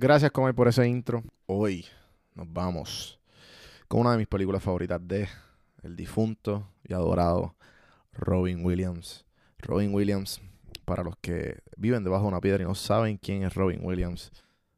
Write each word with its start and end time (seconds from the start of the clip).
Gracias, 0.00 0.30
Comay, 0.30 0.52
por 0.52 0.68
ese 0.68 0.86
intro. 0.86 1.24
Hoy 1.46 1.84
nos 2.36 2.46
vamos 2.52 3.18
con 3.88 4.02
una 4.02 4.12
de 4.12 4.18
mis 4.18 4.28
películas 4.28 4.62
favoritas 4.62 5.00
de 5.02 5.28
el 5.82 5.96
difunto 5.96 6.68
y 6.84 6.92
adorado 6.92 7.56
Robin 8.12 8.64
Williams. 8.64 9.26
Robin 9.58 9.92
Williams, 9.92 10.40
para 10.84 11.02
los 11.02 11.16
que 11.16 11.58
viven 11.76 12.04
debajo 12.04 12.22
de 12.22 12.28
una 12.28 12.40
piedra 12.40 12.62
y 12.62 12.66
no 12.66 12.76
saben 12.76 13.16
quién 13.16 13.42
es 13.42 13.54
Robin 13.54 13.80
Williams. 13.82 14.30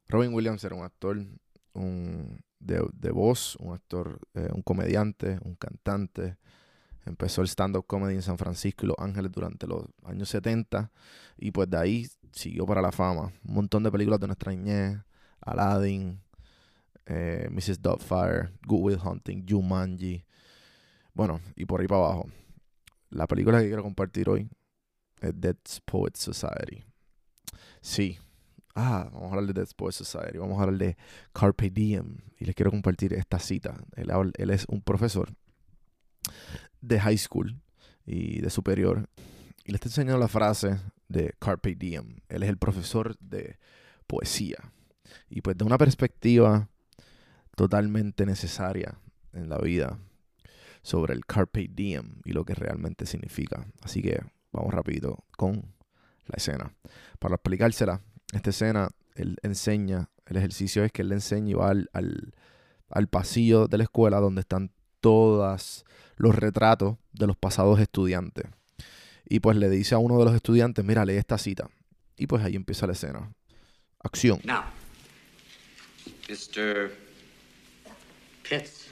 Robin 0.08 0.32
Williams 0.32 0.64
era 0.64 0.74
un 0.74 0.84
actor 0.84 1.18
un, 1.74 2.40
de, 2.58 2.82
de 2.94 3.10
voz, 3.10 3.56
un 3.56 3.74
actor, 3.74 4.20
eh, 4.32 4.48
un 4.54 4.62
comediante, 4.62 5.38
un 5.44 5.54
cantante. 5.54 6.38
Empezó 7.04 7.42
el 7.42 7.48
stand-up 7.48 7.84
comedy 7.86 8.14
en 8.14 8.22
San 8.22 8.38
Francisco 8.38 8.86
y 8.86 8.88
Los 8.88 8.98
Ángeles 8.98 9.30
durante 9.30 9.66
los 9.66 9.84
años 10.02 10.30
70 10.30 10.90
y 11.36 11.50
pues 11.50 11.68
de 11.68 11.76
ahí 11.76 12.08
siguió 12.32 12.64
para 12.64 12.80
la 12.80 12.90
fama. 12.90 13.34
Un 13.46 13.54
montón 13.54 13.82
de 13.82 13.92
películas 13.92 14.18
de 14.18 14.26
nuestra 14.26 14.50
niñez, 14.50 14.98
Aladdin, 15.40 16.20
eh, 17.06 17.48
Mrs. 17.50 17.80
Doubtfire, 17.80 18.50
Good 18.66 18.80
Will 18.80 18.98
Hunting, 19.02 19.44
Jumanji. 19.48 20.24
Bueno, 21.14 21.40
y 21.56 21.64
por 21.64 21.80
ahí 21.80 21.86
para 21.86 22.04
abajo. 22.04 22.26
La 23.10 23.26
película 23.26 23.60
que 23.60 23.66
quiero 23.66 23.82
compartir 23.82 24.28
hoy 24.28 24.48
es 25.20 25.32
Dead 25.34 25.56
Poets 25.84 26.20
Society. 26.20 26.84
Sí. 27.80 28.18
Ah, 28.74 29.08
vamos 29.12 29.32
a 29.32 29.34
hablar 29.34 29.46
de 29.46 29.60
Dead 29.60 29.68
Poets 29.76 29.96
Society. 29.96 30.38
Vamos 30.38 30.58
a 30.58 30.62
hablar 30.62 30.78
de 30.78 30.96
Carpe 31.32 31.70
Diem. 31.70 32.18
Y 32.38 32.44
les 32.44 32.54
quiero 32.54 32.70
compartir 32.70 33.12
esta 33.14 33.38
cita. 33.38 33.74
Él, 33.96 34.10
él 34.36 34.50
es 34.50 34.64
un 34.68 34.80
profesor 34.80 35.34
de 36.80 37.00
high 37.00 37.18
school 37.18 37.60
y 38.06 38.40
de 38.40 38.50
superior. 38.50 39.08
Y 39.64 39.72
le 39.72 39.76
está 39.76 39.88
enseñando 39.88 40.18
la 40.18 40.28
frase 40.28 40.78
de 41.08 41.34
Carpe 41.38 41.74
Diem. 41.74 42.20
Él 42.28 42.44
es 42.44 42.48
el 42.48 42.58
profesor 42.58 43.16
de 43.18 43.58
poesía. 44.06 44.58
Y 45.28 45.40
pues 45.40 45.56
de 45.56 45.64
una 45.64 45.78
perspectiva 45.78 46.68
totalmente 47.56 48.26
necesaria 48.26 48.98
en 49.32 49.48
la 49.48 49.58
vida 49.58 49.98
sobre 50.82 51.14
el 51.14 51.26
Carpe 51.26 51.68
Diem 51.70 52.20
y 52.24 52.32
lo 52.32 52.44
que 52.44 52.54
realmente 52.54 53.06
significa. 53.06 53.66
Así 53.82 54.02
que 54.02 54.20
vamos 54.52 54.72
rapidito 54.72 55.24
con 55.36 55.74
la 56.26 56.36
escena. 56.36 56.72
Para 57.18 57.34
explicársela, 57.34 58.00
esta 58.32 58.50
escena, 58.50 58.88
él 59.14 59.36
enseña, 59.42 60.08
el 60.26 60.36
ejercicio 60.36 60.84
es 60.84 60.92
que 60.92 61.02
él 61.02 61.08
le 61.08 61.16
enseña 61.16 61.50
y 61.50 61.54
va 61.54 61.70
al, 61.70 61.90
al, 61.92 63.08
pasillo 63.08 63.66
de 63.66 63.78
la 63.78 63.84
escuela 63.84 64.20
donde 64.20 64.40
están 64.40 64.70
todos 65.00 65.84
los 66.16 66.34
retratos 66.34 66.96
de 67.12 67.26
los 67.26 67.36
pasados 67.36 67.80
estudiantes. 67.80 68.46
Y 69.28 69.40
pues 69.40 69.56
le 69.56 69.68
dice 69.68 69.94
a 69.94 69.98
uno 69.98 70.18
de 70.18 70.24
los 70.24 70.34
estudiantes, 70.34 70.84
mira, 70.84 71.04
lee 71.04 71.14
esta 71.14 71.38
cita. 71.38 71.68
Y 72.16 72.26
pues 72.26 72.44
ahí 72.44 72.56
empieza 72.56 72.86
la 72.86 72.92
escena. 72.92 73.32
Acción. 74.02 74.40
Mr. 76.30 76.92
Pitts. 78.44 78.88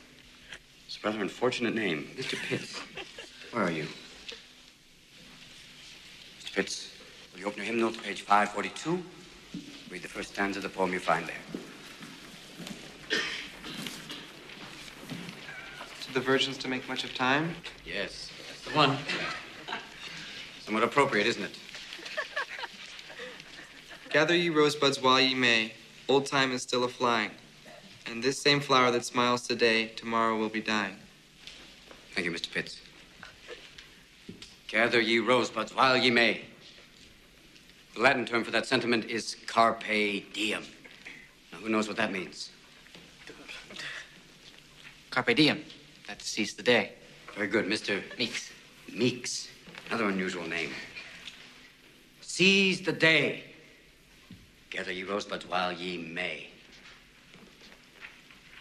It's 0.89 0.99
a 1.01 1.07
rather 1.07 1.21
unfortunate 1.21 1.73
name. 1.73 2.09
Mr. 2.17 2.37
Pitts. 2.37 2.81
Where 3.53 3.63
are 3.63 3.71
you? 3.71 3.87
Mr. 6.43 6.53
Pitts, 6.53 6.91
will 7.33 7.41
you 7.41 7.47
open 7.47 7.59
your 7.59 7.67
hymn 7.67 7.81
note 7.81 7.95
to 7.95 8.01
page 8.01 8.23
542? 8.23 9.01
Read 9.89 10.03
the 10.03 10.09
first 10.09 10.33
stanza 10.33 10.59
of 10.59 10.65
the 10.65 10.69
poem 10.69 10.93
you 10.93 10.99
find 10.99 11.27
there. 11.29 11.37
To 16.07 16.15
the 16.15 16.21
virgins 16.21 16.59
to 16.59 16.67
make 16.67 16.89
much 16.89 17.05
of 17.05 17.15
time? 17.15 17.55
Yes, 17.87 18.33
that's 18.49 18.63
the 18.63 18.77
one. 18.77 18.97
Somewhat 20.65 20.83
appropriate, 20.83 21.29
isn't 21.29 21.45
it? 21.45 21.57
Gather 24.11 24.35
ye 24.35 24.49
rosebuds 24.49 25.01
while 25.01 25.21
ye 25.21 25.37
may. 25.37 25.73
Old 26.09 26.25
time 26.25 26.53
is 26.53 26.63
still 26.63 26.85
a 26.85 26.89
flying. 26.89 27.31
And 28.07 28.23
this 28.23 28.41
same 28.41 28.61
flower 28.61 28.91
that 28.91 29.05
smiles 29.05 29.47
today, 29.47 29.89
tomorrow 29.89 30.39
will 30.39 30.49
be 30.49 30.63
dying. 30.63 30.97
Thank 32.15 32.25
you, 32.25 32.33
Mr. 32.33 32.51
Pitts. 32.51 32.81
Gather 34.69 35.01
ye 35.01 35.19
rosebuds 35.19 35.75
while 35.75 35.97
ye 35.97 36.11
may. 36.11 36.41
The 37.95 38.01
Latin 38.01 38.25
term 38.25 38.43
for 38.43 38.51
that 38.53 38.65
sentiment 38.65 39.05
is 39.05 39.37
carpe 39.47 40.33
diem. 40.33 40.65
Now, 41.53 41.59
who 41.59 41.69
knows 41.69 41.89
what 41.89 41.99
that 41.99 42.11
means? 42.11 42.51
Carpe 45.11 45.37
diem. 45.37 45.63
That 46.07 46.23
seize 46.23 46.55
the 46.55 46.63
day. 46.63 46.93
Very 47.35 47.49
good, 47.49 47.67
Mr. 47.67 48.03
Meeks. 48.19 48.51
Meeks. 48.91 49.49
Another 49.89 50.09
unusual 50.09 50.47
name. 50.47 50.71
Seize 52.23 52.81
the 52.81 52.93
day. 52.93 53.48
Gather 54.71 54.93
ye 54.93 55.03
rosebuds 55.03 55.47
while 55.47 55.73
ye 55.73 55.99
may. 55.99 56.49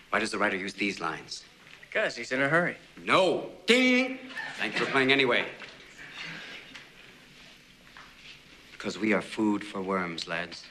Why 0.09 0.19
does 0.19 0.31
the 0.31 0.37
writer 0.37 0.55
use 0.55 0.73
these 0.73 1.01
lines? 1.01 1.43
Because 1.81 2.15
he's 2.15 2.31
in 2.31 2.41
a 2.41 2.47
hurry. 2.47 2.77
No. 3.03 3.49
Ding! 3.65 4.19
Thank 4.57 4.73
you 4.79 4.85
for 4.85 4.91
playing 4.91 5.11
anyway. 5.11 5.45
Because 8.71 8.97
we 8.97 9.13
are 9.13 9.21
food 9.21 9.63
for 9.63 9.81
worms, 9.81 10.27
lads. 10.27 10.63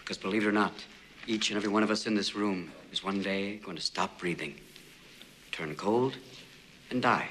Because 0.00 0.16
believe 0.16 0.44
it 0.44 0.48
or 0.48 0.52
not, 0.52 0.72
each 1.26 1.50
and 1.50 1.56
every 1.58 1.68
one 1.68 1.82
of 1.82 1.90
us 1.90 2.06
in 2.06 2.14
this 2.14 2.34
room 2.34 2.72
is 2.90 3.04
one 3.04 3.22
day 3.22 3.56
going 3.56 3.76
to 3.76 3.82
stop 3.82 4.18
breathing, 4.18 4.54
turn 5.52 5.74
cold, 5.74 6.16
and 6.90 7.02
die. 7.02 7.28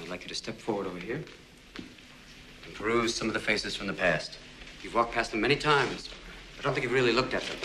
I'd 0.00 0.08
like 0.08 0.22
you 0.22 0.28
to 0.28 0.34
step 0.34 0.58
forward 0.58 0.88
over 0.88 0.98
here 0.98 1.22
and 2.82 2.90
peruse 2.90 3.14
some 3.14 3.28
of 3.28 3.34
the 3.34 3.40
faces 3.40 3.76
from 3.76 3.86
the 3.86 3.92
past. 3.92 4.38
You've 4.82 4.94
walked 4.94 5.12
past 5.14 5.30
them 5.30 5.40
many 5.40 5.56
times, 5.56 6.08
I 6.58 6.62
don't 6.62 6.74
think 6.74 6.84
you've 6.84 6.92
really 6.92 7.12
looked 7.12 7.34
at 7.34 7.42
them. 7.42 7.56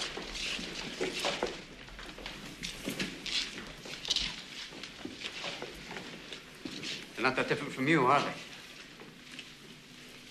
They're 7.16 7.24
not 7.24 7.36
that 7.36 7.48
different 7.48 7.74
from 7.74 7.88
you, 7.88 8.06
are 8.08 8.20
they? 8.20 8.34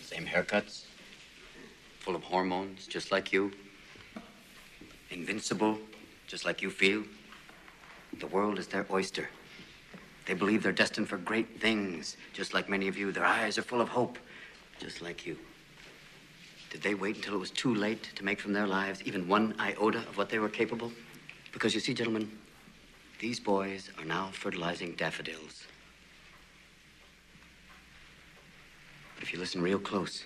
Same 0.02 0.26
haircuts, 0.26 0.84
full 2.00 2.16
of 2.16 2.22
hormones, 2.22 2.86
just 2.86 3.12
like 3.12 3.32
you. 3.32 3.52
Invincible, 5.10 5.78
just 6.26 6.44
like 6.44 6.62
you 6.62 6.70
feel. 6.70 7.04
The 8.18 8.26
world 8.26 8.58
is 8.58 8.66
their 8.66 8.86
oyster. 8.90 9.28
They 10.26 10.34
believe 10.34 10.62
they're 10.64 10.72
destined 10.72 11.08
for 11.08 11.18
great 11.18 11.60
things, 11.60 12.16
just 12.32 12.52
like 12.52 12.68
many 12.68 12.88
of 12.88 12.98
you. 12.98 13.12
Their 13.12 13.24
eyes 13.24 13.58
are 13.58 13.62
full 13.62 13.80
of 13.80 13.88
hope, 13.88 14.18
just 14.80 15.02
like 15.02 15.26
you. 15.26 15.36
Did 16.70 16.82
they 16.82 16.94
wait 16.94 17.16
until 17.16 17.34
it 17.34 17.38
was 17.38 17.50
too 17.50 17.74
late 17.74 18.10
to 18.16 18.24
make 18.24 18.40
from 18.40 18.52
their 18.52 18.66
lives 18.66 19.02
even 19.04 19.28
one 19.28 19.54
iota 19.58 19.98
of 19.98 20.16
what 20.16 20.28
they 20.28 20.38
were 20.38 20.48
capable? 20.48 20.92
Because 21.52 21.74
you 21.74 21.80
see, 21.80 21.94
gentlemen, 21.94 22.30
these 23.18 23.40
boys 23.40 23.90
are 23.98 24.04
now 24.04 24.30
fertilizing 24.32 24.94
daffodils. 24.94 25.66
But 29.14 29.22
if 29.22 29.32
you 29.32 29.38
listen 29.38 29.62
real 29.62 29.78
close, 29.78 30.24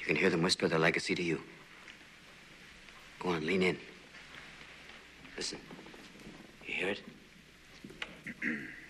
you 0.00 0.06
can 0.06 0.16
hear 0.16 0.30
them 0.30 0.42
whisper 0.42 0.66
their 0.66 0.80
legacy 0.80 1.14
to 1.14 1.22
you. 1.22 1.40
Go 3.20 3.28
on, 3.28 3.46
lean 3.46 3.62
in. 3.62 3.78
Listen. 5.36 5.60
You 6.66 6.74
hear 6.74 6.88
it? 6.88 7.02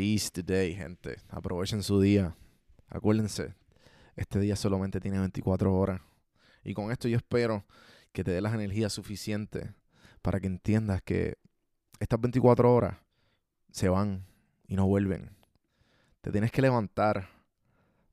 Seize 0.00 0.30
the 0.30 0.42
day, 0.42 0.74
gente. 0.74 1.18
Aprovechen 1.28 1.82
su 1.82 2.00
día. 2.00 2.34
Acuérdense, 2.88 3.54
este 4.16 4.40
día 4.40 4.56
solamente 4.56 4.98
tiene 4.98 5.18
24 5.18 5.76
horas. 5.76 6.00
Y 6.64 6.72
con 6.72 6.90
esto 6.90 7.06
yo 7.06 7.18
espero 7.18 7.66
que 8.10 8.24
te 8.24 8.30
dé 8.30 8.40
las 8.40 8.54
energías 8.54 8.94
suficientes 8.94 9.68
para 10.22 10.40
que 10.40 10.46
entiendas 10.46 11.02
que 11.02 11.36
estas 11.98 12.18
24 12.18 12.74
horas 12.74 12.96
se 13.72 13.90
van 13.90 14.24
y 14.66 14.74
no 14.74 14.86
vuelven. 14.86 15.36
Te 16.22 16.32
tienes 16.32 16.50
que 16.50 16.62
levantar 16.62 17.28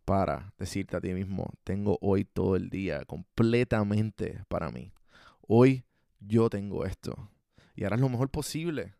para 0.03 0.53
decirte 0.57 0.97
a 0.97 0.99
ti 0.99 1.13
mismo, 1.13 1.53
tengo 1.63 1.97
hoy 2.01 2.25
todo 2.25 2.57
el 2.57 2.69
día 2.69 3.05
completamente 3.05 4.43
para 4.49 4.71
mí. 4.71 4.91
Hoy 5.39 5.85
yo 6.19 6.49
tengo 6.49 6.83
esto. 6.83 7.31
Y 7.77 7.85
harás 7.85 8.01
lo 8.01 8.09
mejor 8.09 8.29
posible 8.29 8.93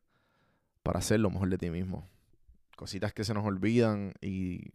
para 0.83 1.00
hacer 1.00 1.19
lo 1.19 1.30
mejor 1.30 1.50
de 1.50 1.57
ti 1.57 1.69
mismo. 1.69 2.07
Cositas 2.78 3.12
que 3.12 3.24
se 3.24 3.34
nos 3.34 3.44
olvidan 3.44 4.14
y 4.22 4.72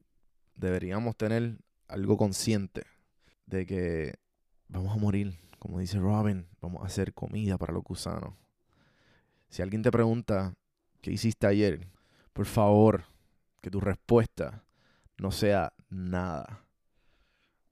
deberíamos 0.56 1.16
tener 1.16 1.58
algo 1.86 2.16
consciente 2.16 2.82
de 3.46 3.64
que 3.64 4.18
vamos 4.66 4.92
a 4.92 4.98
morir. 4.98 5.38
Como 5.60 5.78
dice 5.78 6.00
Robin, 6.00 6.48
vamos 6.60 6.82
a 6.82 6.86
hacer 6.86 7.14
comida 7.14 7.58
para 7.58 7.72
los 7.72 7.84
gusanos. 7.84 8.34
Si 9.50 9.62
alguien 9.62 9.82
te 9.82 9.92
pregunta 9.92 10.52
qué 11.00 11.12
hiciste 11.12 11.46
ayer, 11.46 11.86
por 12.32 12.46
favor, 12.46 13.04
que 13.60 13.70
tu 13.70 13.78
respuesta 13.78 14.64
no 15.16 15.30
sea 15.30 15.72
nada. 15.88 16.66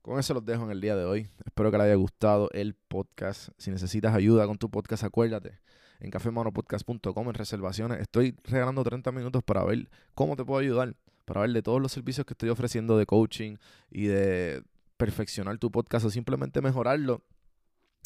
Con 0.01 0.17
eso 0.17 0.33
los 0.33 0.45
dejo 0.45 0.63
en 0.63 0.71
el 0.71 0.79
día 0.79 0.95
de 0.95 1.03
hoy. 1.03 1.29
Espero 1.45 1.71
que 1.71 1.77
les 1.77 1.87
haya 1.87 1.95
gustado 1.95 2.49
el 2.53 2.73
podcast. 2.73 3.49
Si 3.57 3.69
necesitas 3.69 4.15
ayuda 4.15 4.47
con 4.47 4.57
tu 4.57 4.71
podcast, 4.71 5.03
acuérdate 5.03 5.59
en 6.01 6.09
cafemanopodcast.com 6.09 7.27
en 7.27 7.33
reservaciones. 7.33 7.99
Estoy 8.01 8.35
regalando 8.43 8.83
30 8.83 9.11
minutos 9.11 9.43
para 9.43 9.63
ver 9.63 9.89
cómo 10.15 10.35
te 10.35 10.43
puedo 10.43 10.59
ayudar, 10.59 10.95
para 11.25 11.41
ver 11.41 11.51
de 11.51 11.61
todos 11.61 11.79
los 11.79 11.91
servicios 11.91 12.25
que 12.25 12.33
estoy 12.33 12.49
ofreciendo 12.49 12.97
de 12.97 13.05
coaching 13.05 13.57
y 13.89 14.07
de 14.07 14.63
perfeccionar 14.97 15.57
tu 15.59 15.71
podcast 15.71 16.05
o 16.05 16.09
simplemente 16.09 16.61
mejorarlo. 16.61 17.23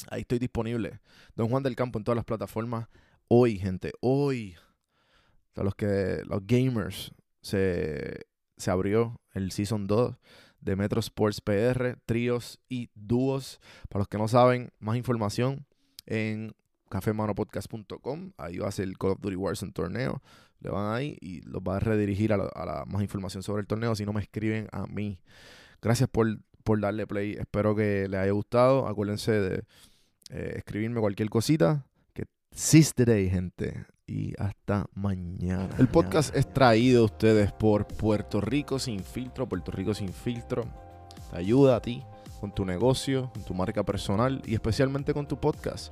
Ahí 0.10 0.22
estoy 0.22 0.40
disponible. 0.40 1.00
Don 1.36 1.50
Juan 1.50 1.64
del 1.64 1.76
Campo 1.76 1.98
en 1.98 2.04
todas 2.04 2.18
las 2.18 2.26
plataformas. 2.26 2.90
Hoy, 3.30 3.58
gente, 3.58 3.94
hoy, 4.02 4.56
a 5.56 5.64
los 5.64 5.74
que 5.74 6.22
los 6.26 6.46
gamers 6.46 7.14
se, 7.42 8.26
se 8.58 8.72
abrió 8.72 9.22
el 9.34 9.52
Season 9.54 9.88
2 9.88 10.16
de 10.60 10.76
Metro 10.76 11.00
Sports 11.00 11.40
PR, 11.40 11.98
tríos 12.06 12.60
y 12.68 12.90
dúos. 12.94 13.62
Para 13.88 14.02
los 14.02 14.10
que 14.10 14.18
no 14.18 14.28
saben, 14.28 14.72
más 14.80 14.98
información 14.98 15.66
en 16.06 16.54
cafemanopodcast.com. 16.90 18.32
Ahí 18.38 18.58
va 18.58 18.68
a 18.68 18.72
ser 18.72 18.88
el 18.88 18.98
Call 18.98 19.12
of 19.12 19.22
Duty 19.22 19.36
Warzone 19.36 19.72
torneo. 19.72 20.22
Le 20.60 20.70
van 20.70 20.94
ahí 20.94 21.18
y 21.22 21.42
los 21.42 21.62
va 21.62 21.78
a 21.78 21.80
redirigir 21.80 22.34
a 22.34 22.38
la, 22.38 22.84
más 22.88 23.02
información 23.02 23.44
sobre 23.44 23.62
el 23.62 23.68
torneo. 23.68 23.96
Si 23.96 24.06
no 24.06 24.14
me 24.14 24.22
escriben 24.22 24.68
a 24.72 24.88
mí. 24.88 25.20
Gracias 25.82 26.10
por, 26.10 26.40
por 26.64 26.80
darle 26.80 27.06
play. 27.08 27.34
Espero 27.34 27.76
que 27.76 28.08
les 28.10 28.20
haya 28.20 28.32
gustado. 28.32 28.88
Acuérdense 28.88 29.32
de 29.32 29.64
eh, 30.32 30.54
escribirme 30.58 31.00
cualquier 31.00 31.30
cosita. 31.30 31.86
Que 32.14 32.26
seize 32.52 32.94
the 32.96 33.06
day, 33.06 33.30
gente. 33.30 33.86
Y 34.08 34.34
hasta 34.40 34.86
mañana. 34.94 35.70
El 35.80 35.88
podcast 35.88 36.36
es 36.36 36.52
traído 36.52 37.02
a 37.02 37.06
ustedes 37.06 37.52
por 37.52 37.88
Puerto 37.88 38.40
Rico 38.40 38.80
Sin 38.80 39.04
Filtro. 39.04 39.48
Puerto 39.50 39.72
Rico 39.72 39.94
Sin 39.94 40.14
Filtro. 40.14 40.64
Te 41.32 41.38
ayuda 41.38 41.76
a 41.76 41.82
ti 41.82 42.04
con 42.40 42.54
tu 42.54 42.66
negocio, 42.66 43.32
con 43.34 43.44
tu 43.44 43.54
marca 43.54 43.84
personal 43.84 44.42
y 44.46 44.54
especialmente 44.54 45.14
con 45.14 45.28
tu 45.28 45.40
podcast. 45.40 45.92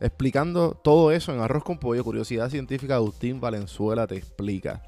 explicando 0.00 0.74
todo 0.74 1.10
eso 1.12 1.32
en 1.32 1.40
Arroz 1.40 1.64
con 1.64 1.78
Pollo, 1.78 2.04
Curiosidad 2.04 2.50
Científica, 2.50 2.96
Agustín 2.96 3.40
Valenzuela 3.40 4.06
te 4.06 4.16
explica. 4.16 4.82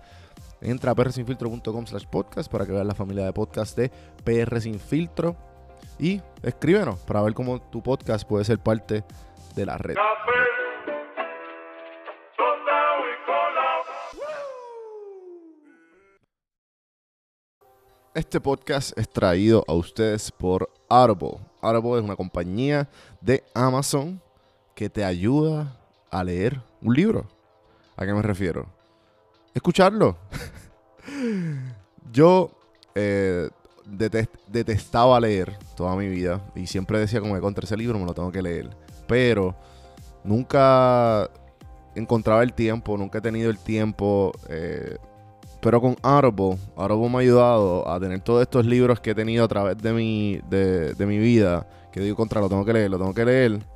Entra 0.61 0.93
a 0.93 0.94
prsinfiltro.com 0.94 1.87
slash 1.87 2.06
podcast 2.06 2.50
para 2.50 2.67
que 2.67 2.73
veas 2.73 2.87
la 2.87 2.94
familia 2.94 3.25
de 3.25 3.32
podcast 3.32 3.76
de 3.76 3.91
PR 4.25 4.61
Sin 4.61 4.81
Filtro 4.81 5.37
y 5.99 6.20
escríbenos 6.43 6.99
para 7.00 7.23
ver 7.23 7.35
cómo 7.35 7.61
tu 7.61 7.82
podcast 7.82 8.26
puede 8.26 8.44
ser 8.44 8.58
parte 8.58 9.05
de 9.55 9.67
la 9.67 9.79
red. 9.79 9.97
Este 18.14 18.40
podcast 18.40 18.97
es 18.99 19.11
traído 19.11 19.62
a 19.69 19.75
ustedes 19.75 20.33
por 20.33 20.71
Audible. 20.88 21.38
Audible 21.61 21.99
es 21.99 22.02
una 22.02 22.16
compañía 22.16 22.88
de 23.21 23.45
Amazon 23.52 24.23
que 24.76 24.90
te 24.90 25.04
ayuda 25.04 25.75
a 26.11 26.23
leer 26.23 26.61
un 26.83 26.95
libro. 26.95 27.26
¿A 27.97 28.04
qué 28.04 28.12
me 28.12 28.21
refiero? 28.21 28.66
Escucharlo. 29.54 30.18
Yo 32.12 32.50
eh, 32.95 33.49
detestaba 33.87 35.18
leer 35.18 35.59
toda 35.76 35.97
mi 35.97 36.09
vida 36.09 36.42
y 36.54 36.66
siempre 36.66 36.99
decía 36.99 37.21
como 37.21 37.35
que 37.35 37.40
contra 37.40 37.64
ese 37.64 37.76
libro 37.76 37.99
me 37.99 38.04
lo 38.04 38.12
tengo 38.12 38.30
que 38.30 38.42
leer. 38.42 38.68
Pero 39.09 39.56
nunca 40.23 41.30
encontraba 41.95 42.42
el 42.42 42.52
tiempo, 42.52 42.99
nunca 42.99 43.18
he 43.18 43.23
tenido 43.23 43.49
el 43.49 43.59
tiempo. 43.59 44.33
Eh, 44.50 44.99
pero 45.62 45.80
con 45.80 45.97
Audible, 46.02 46.59
Audible 46.76 47.09
me 47.09 47.16
ha 47.16 47.21
ayudado 47.21 47.88
a 47.88 47.99
tener 47.99 48.21
todos 48.21 48.42
estos 48.42 48.66
libros 48.66 49.00
que 49.00 49.12
he 49.12 49.14
tenido 49.14 49.42
a 49.42 49.49
través 49.49 49.78
de 49.78 49.95
mi, 49.95 50.38
de 50.50 51.06
mi 51.06 51.16
vida. 51.16 51.66
Que 51.90 52.00
digo 52.00 52.14
contra, 52.14 52.42
lo 52.42 52.50
tengo 52.50 52.62
que 52.62 52.75
leer, 52.75 52.90
lo 52.90 52.99
tengo 52.99 53.14
que 53.14 53.25
leer 53.25 53.75